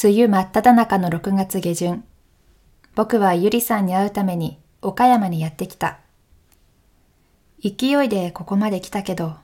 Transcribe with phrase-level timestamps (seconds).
[0.00, 2.04] 梅雨真っ只中の6月下旬、
[2.94, 5.98] 僕はゆりさんに会うために岡山にやってきた。
[7.60, 9.34] 勢いでここまで来たけど、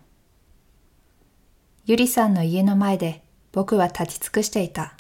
[1.87, 4.95] ゆりさんの家の前で僕は立ち尽くしていた。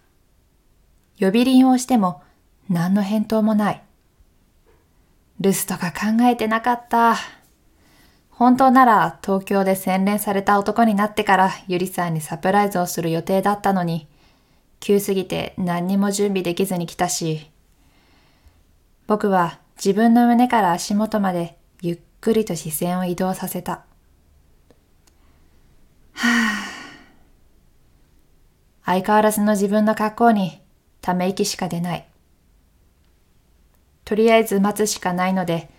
[1.20, 2.20] 呼び鈴をしても
[2.68, 3.82] 何の返答もない。
[5.38, 7.14] 留守とか考えてなかった。
[8.28, 14.08] 本当なら東京で洗練された男になってからゆりさんにサプライズをする予定だったのに、
[14.84, 17.50] 急すぎて何にも準備できずに来たし、
[19.06, 23.86] 僕は自分の胸から足元までゆっくりと視線を移動させた。
[26.12, 26.66] はあ、
[28.84, 30.60] 相変わらずの自分の格好に
[31.00, 32.06] ため息しか出ない。
[34.04, 35.70] とりあえず待つしかないので、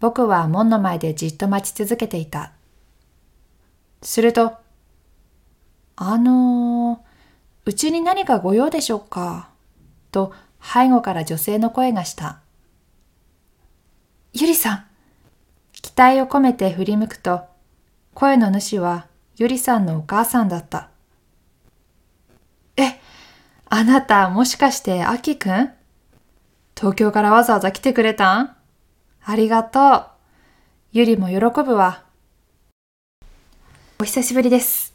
[0.00, 2.50] 僕は門の前でじっと待ち続けていた。
[4.02, 4.54] すると、
[5.94, 7.11] あのー、
[7.64, 9.48] うちに何かご用でしょうか？
[10.10, 12.40] と背後から女性の声がした。
[14.32, 14.84] ゆりさん
[15.72, 17.42] 期待を込めて振り向くと、
[18.14, 19.06] 声の主は
[19.36, 20.88] ゆりさんのお母さんだった。
[22.76, 23.00] え、
[23.68, 25.70] あなたもしかしてあきくん
[26.76, 28.56] 東京からわざわざ来てくれたん
[29.24, 30.06] ありがとう。
[30.90, 32.02] ゆりも喜ぶわ。
[34.00, 34.91] お久しぶりです。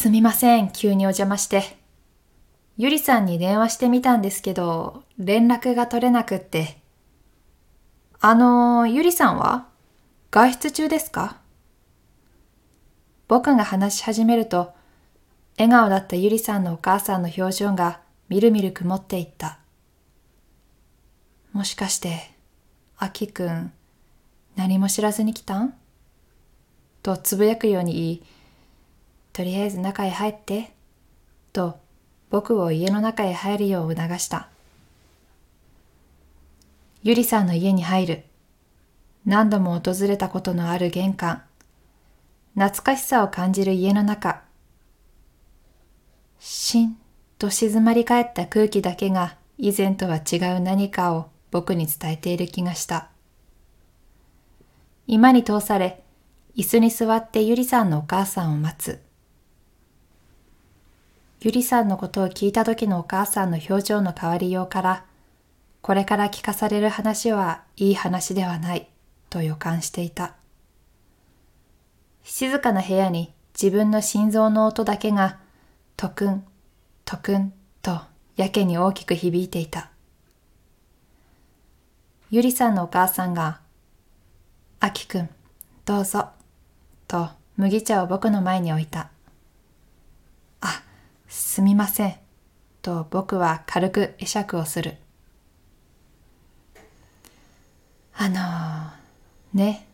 [0.00, 1.76] すみません、急にお邪魔して。
[2.76, 6.78] ゆりさんに電話してみたんですけど、連絡が取れなくって。
[8.20, 9.66] あの、ゆりさんは？
[10.30, 11.38] 外出中ですか？
[13.26, 14.72] 僕が話し始めると、
[15.58, 19.58] 笑顔だったゆりさんのお母さんの表情がみるみる曇っていった。
[21.52, 22.30] もしかして、
[22.98, 23.72] あきくん、
[24.54, 25.74] 何も知らずに来たん？
[27.02, 28.22] とつぶやくように言い、
[29.38, 30.72] とりあえず中へ入って、
[31.52, 31.78] と
[32.28, 34.48] 僕を家の中へ入るよう促した。
[37.04, 38.24] ゆりさんの家に入る。
[39.24, 41.44] 何度も訪れたことのある玄関。
[42.56, 44.42] 懐かしさを感じる家の中。
[46.40, 46.98] しん
[47.38, 53.08] と静まり返った空気だけが以前とは違う何かを僕に伝えている気がした。
[55.06, 56.02] 今に通され、
[56.56, 59.07] 椅子に座ってゆりさんのお母さんを待つ。
[61.40, 65.04] ゆりさんのことを聞いた時のお母さんの表情の変わりようから、
[65.82, 68.88] これから聞かされる話はいい話ではない
[69.30, 70.34] と予感していた。
[72.24, 75.38] 静かな部屋に自分の心臓の音だけが、
[75.96, 76.44] とくん、
[77.04, 78.00] とくんと
[78.36, 79.90] やけに大きく響いていた。
[82.30, 83.60] ゆりさんのお母さんが、
[84.80, 85.28] あきくん、
[85.84, 86.30] どうぞ、
[87.06, 89.10] と麦茶を僕の前に置いた。
[91.28, 92.16] すみません、
[92.80, 94.96] と僕は軽く会釈をする。
[98.14, 99.86] あのー、ね、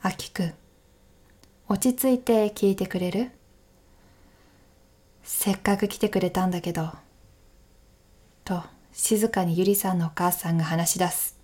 [0.00, 0.54] あきくん、
[1.68, 3.30] 落ち着いて聞いてくれる？
[5.24, 6.92] せっかく来てくれたんだけど、
[8.44, 8.62] と
[8.92, 11.36] 静かにゆりさんのお母さんが話し出す。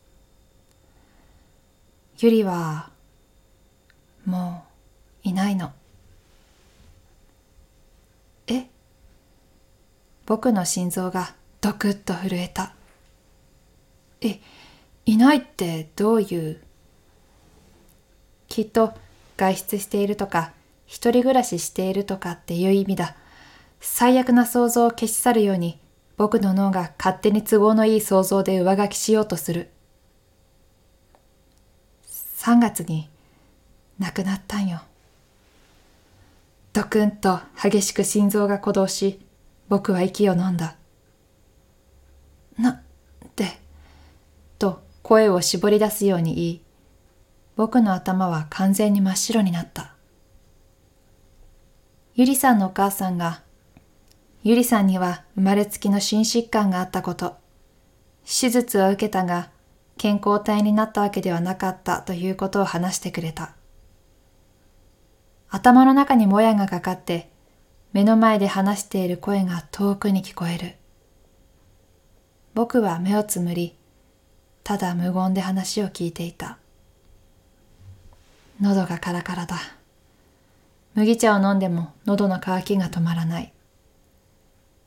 [2.19, 2.91] ゆりは
[4.25, 4.65] も
[5.25, 5.73] ういないの。
[10.31, 12.73] 僕の心臓がドクッと震えた。
[14.21, 14.39] え
[15.05, 16.61] いないってどういう？
[18.47, 18.95] きっと
[19.37, 20.53] 外出しているとか
[20.87, 23.17] 一人暮らししているとかっていう意味だ。
[23.81, 25.81] 最悪な想像を消し去るように
[26.17, 29.71] 僕の脳が勝手に都合のいい想像で上書きしようとする。
[32.37, 33.11] 3月に
[33.99, 34.81] 亡くなったんよ。
[36.73, 39.19] ドクンと激しく心臓が鼓動し、
[39.71, 40.75] 僕は息を飲んだ。
[42.59, 43.61] な、って、
[44.59, 46.63] と声を絞り出すように言い、
[47.55, 49.95] 僕の頭は完全に真っ白になった。
[52.17, 53.43] ゆりさんのお母さんが、
[54.43, 57.37] ゆりさんには生まれつきの心疾患があったこと、
[58.25, 59.51] 手術は受けたが、
[59.97, 63.55] 健康体になったわけではなかったということを話してくれた。
[65.49, 67.30] 頭の中にもやがかかって、
[67.93, 70.77] 目の前で話している声が遠くに聞こえる。
[72.55, 73.77] 僕は目をつむり、
[74.63, 76.59] ただ無言で話を聞いていた。
[78.61, 79.57] 喉がカラカラだ。
[80.95, 83.53] 麦茶を飲んでも喉の渇きが止まらない。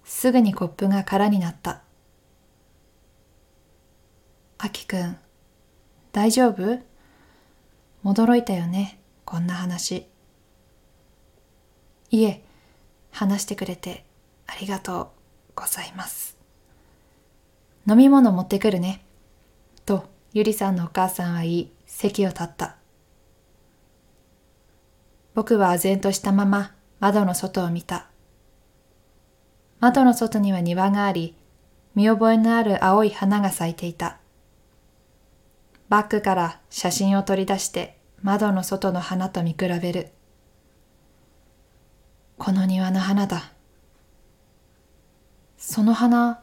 [0.06, 1.82] すぐにコップが空になった。
[4.60, 5.18] あきくん、
[6.14, 6.80] 大丈夫？
[8.06, 10.08] 驚いたよね、こんな話。
[12.12, 12.43] いえ、
[13.14, 14.04] 話してくれて
[14.48, 15.24] ありがとう。
[15.56, 16.38] ございます。
[17.88, 19.06] 飲み物持ってくるね。
[19.86, 22.78] と、ゆりさんのお母さんは言い、席を立った。
[25.36, 28.08] 僕は唖然としたまま窓の外を見た。
[29.80, 31.36] 窓の外には庭があり、
[31.96, 34.20] 見覚えのある青い花が咲いていた。
[35.90, 40.10] バッグから写真を取り出して窓の外の花と見比べる。
[42.38, 43.52] この庭の花だ。
[45.58, 46.42] その花、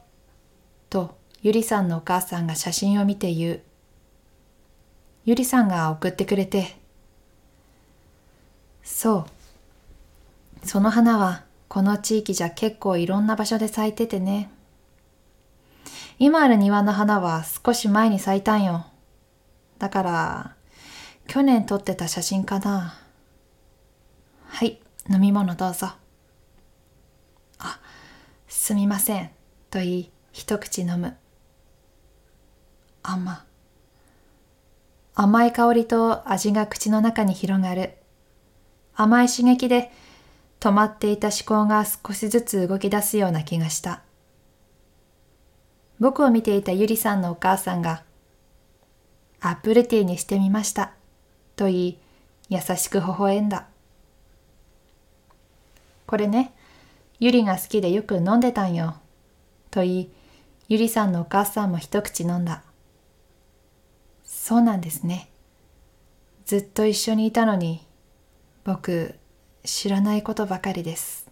[0.88, 3.60] とゆりさんのお母さんが写真を見て言う。
[5.24, 6.76] ゆりさんが送ってくれて。
[8.82, 9.26] そ
[10.64, 10.66] う。
[10.66, 14.50] その花はこの地域じゃ結構いろんな場所で咲いててね。
[16.18, 18.86] 今ある庭の花は少し前に咲いたんよ。
[19.78, 20.56] だから、
[21.26, 22.94] 去年撮ってた写真かな。
[24.46, 25.88] はい、飲み物どうぞ。
[27.58, 27.80] あ、
[28.46, 29.30] すみません。
[29.68, 31.16] と言い、一口飲む。
[33.02, 33.44] 甘。
[35.16, 37.96] 甘い香りと味が口の中に広がる。
[38.94, 39.90] 甘い刺激で
[40.60, 44.02] 止まっていた思考が少しずつ動き出すような気がした。
[45.98, 48.04] 僕を見ていたゆりさんのお母さんが、
[49.40, 50.92] アップルティーにしてみました。
[51.56, 51.98] と言い、
[52.48, 53.66] 優しく微笑んだ。
[56.10, 56.52] これね、
[57.20, 58.96] ゆりが好きでよく飲んでたんよ。
[59.70, 60.10] と言い、
[60.68, 62.64] ゆりさんのお母さんも一口飲んだ。
[64.24, 65.28] そうなんですね。
[66.46, 67.86] ずっと一緒にいたのに、
[68.64, 69.14] 僕、
[69.62, 71.30] 知らないことばかりです。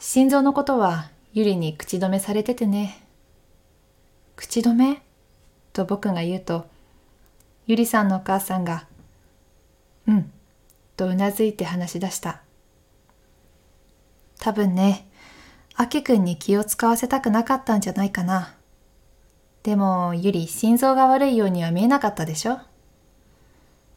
[0.00, 3.06] 心臓のことはゆりに口止めされててね。
[4.34, 5.00] 口止め？
[5.72, 6.66] と僕が言うと、
[7.68, 8.88] ゆりさんのお母さんが、
[10.08, 10.32] うん、
[10.96, 12.42] とうなずいて話し出した。
[14.46, 15.08] 多分ね、
[15.74, 18.54] あきくんに気を使わせたくなかったんじゃないかな。
[19.64, 22.60] でも、ゆり、心臓が悪いようには見えなかったでしょ？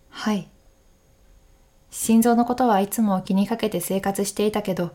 [0.09, 0.47] はい。
[1.91, 4.89] 心臓のことはいつも気にかけて生活していたけど、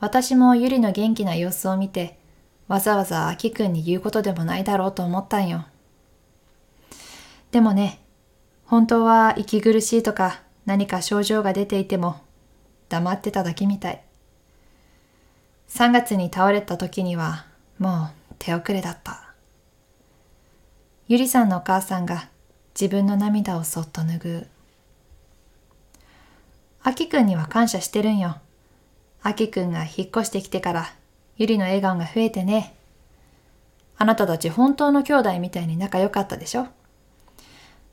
[0.00, 2.18] 私もゆりの元気な様子を見て、
[2.66, 5.66] わざわざあきくんに言うことでもないだろうと思ったんよ。
[7.50, 8.00] でもね、
[8.64, 12.22] 本当は息苦しいとか何か症状が出ていても
[12.88, 14.02] 黙ってただけみたい。
[15.74, 17.46] 3月に倒れた時には
[17.78, 19.32] もう手遅れだった。
[21.08, 22.28] ゆりさんのお母さんが
[22.78, 24.46] 自分の涙をそっと拭う。
[26.82, 28.36] あきくんには感謝してるんよ。
[29.22, 30.92] あきくんが引っ越してきてから、
[31.38, 32.74] ゆりの笑顔が増えてね。
[33.96, 36.66] あなたたち本当の兄弟みたいに仲良かったでしょ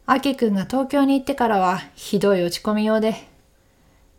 [0.05, 3.15] あきくんが東京に行ってからはひどい落ち込みようで。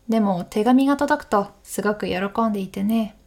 [0.08, 2.16] でも手紙が届くとすごく喜
[2.48, 3.19] んでいてね。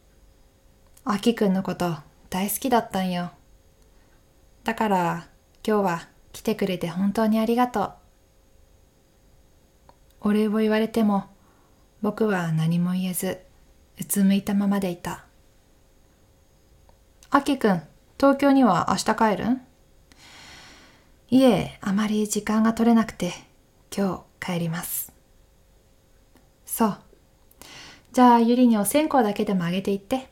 [1.06, 1.96] あきくんのこと
[2.30, 3.30] 大好きだったんよ。
[4.64, 5.28] だから
[5.66, 7.92] 今日は来てくれて本当にありがとう。
[10.22, 11.26] お礼を言われても
[12.00, 13.38] 僕は何も言えず
[14.00, 15.26] うつむいたままでいた。
[17.30, 17.82] あきくん、
[18.18, 19.60] 東京には明日帰るん？
[21.28, 23.32] いえ、あまり時間が取れなくて、
[23.94, 25.12] 今日帰ります。
[26.64, 26.98] そう。
[28.12, 30.28] じゃあ、ゆりにお線香だけでもあげていって。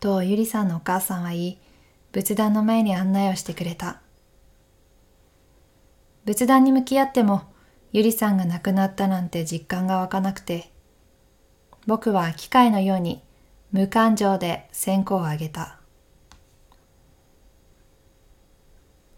[0.00, 1.58] と、ゆりさんのお母さんは言い、
[2.12, 4.00] 仏壇の前に案内をしてくれた。
[6.24, 7.42] 仏壇に向き合っても、
[7.92, 10.70] ゆりさんが亡くなったなんて実感が湧かなくて、
[11.86, 13.22] 僕は機械のように
[13.70, 15.78] 無感情で線香をあげた。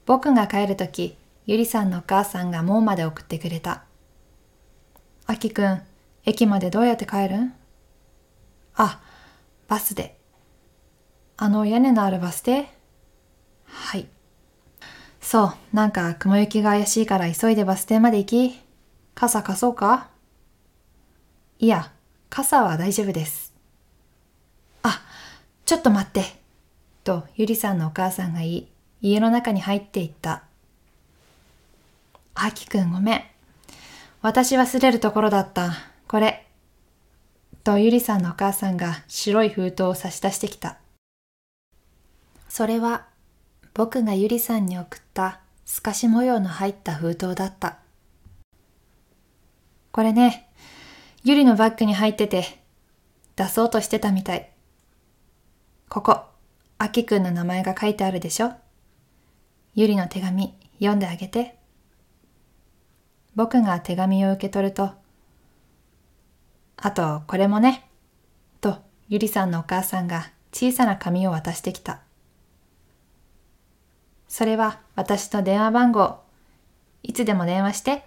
[0.05, 3.85] 僕が帰るとき、ゆりさんのお母さんが門まで送ってくれた。
[5.27, 5.83] あきくん、
[6.25, 7.55] 駅までどうやって帰るん？
[8.75, 9.01] あ、
[9.67, 10.18] バスで。
[11.41, 12.69] あの屋根のあるバス停？
[13.65, 14.09] はい。
[15.21, 18.61] そう、なんか雲行きが怪しいから急いでバス停まで行き。
[19.15, 20.09] 傘貸そうか？
[21.61, 21.93] いや、
[22.29, 23.55] 傘は大丈夫です。
[24.83, 25.01] あ、
[25.65, 26.25] ちょっと待って。
[27.05, 28.69] と、ゆりさんのお母さんが言い、
[29.01, 30.43] 家の中に入っていった。
[32.35, 33.23] あきくんごめん。
[34.23, 35.71] 私忘れるところだった。
[36.09, 36.49] これ。
[37.63, 40.79] と、ゆりさんのお母さんが白い封筒を差し出してきた。
[42.49, 43.07] それは、
[43.75, 47.79] 僕がゆりさんに送った透かし模様の入った封筒だった。
[49.93, 50.49] これね、
[51.25, 52.63] ゆりのバッグに入ってて、
[53.37, 54.51] 出そうとしてたみたい。
[55.89, 56.23] ここ、
[56.79, 58.53] あきくんの名前が書いてあるでしょ
[59.75, 61.59] ゆりの手紙、読んであげて。
[63.35, 64.91] 僕が手紙を受け取ると、
[66.77, 67.89] あと、これもね、
[68.61, 68.79] と
[69.09, 72.01] ゆりさんのお母さんが小さな紙を渡してきた。
[74.39, 76.21] それは私の電話番号。
[77.03, 78.05] いつでも電話して。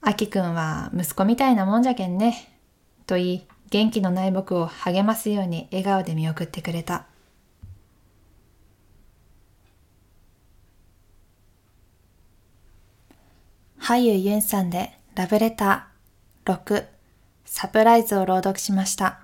[0.00, 2.48] あきくんは息子みたいなもんじゃけんね。
[3.08, 7.06] と言い、元気のない僕を励ますように笑顔で見送ってくれた。
[13.80, 16.86] 俳優ユンさんでラブレター6
[17.44, 19.21] サプライズを朗読しました。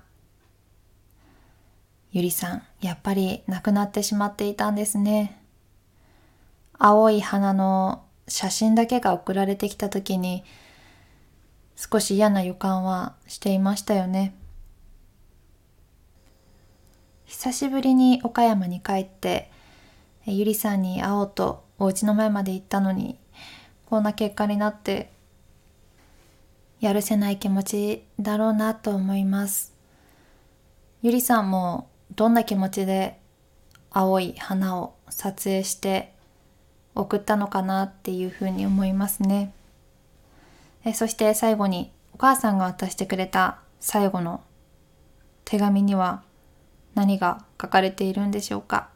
[2.11, 5.39] ゆりさん、やっぱり亡くなってしまっていたんですね。
[6.77, 10.43] 青い花の写真だけが送られてきた時に
[11.75, 14.33] 少し嫌な予感はしていましたよね。
[17.25, 19.51] 久しぶりに岡山に帰って
[20.25, 23.19] ゆりさんに会おうとお家の前まで行ったのに
[23.85, 25.11] こんな結果になって
[26.79, 29.75] やるせない気持ちだろうなと思います
[31.03, 33.19] ゆりさんもどんな気持ちで
[33.91, 36.13] 青い花を撮影して
[36.95, 39.53] 送ったのかなっていうふうに思いますね
[40.85, 44.43] えそして最後にお母さんが渡してくれた最後の
[45.45, 46.23] 手紙には
[46.95, 48.89] 何が書かれているんでしょうか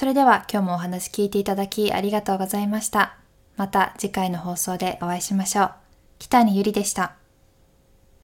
[0.00, 3.18] それでは今日もお話聞いていただきありがとうございました。
[3.58, 5.72] また次回の放送でお会いしましょう。
[6.18, 7.19] 北にゆりでした。